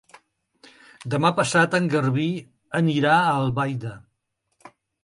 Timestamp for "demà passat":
1.15-1.77